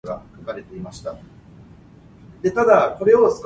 [0.07, 0.17] 鋏